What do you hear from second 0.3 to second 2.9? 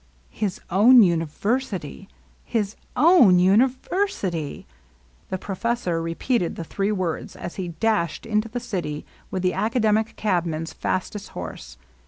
His own university! His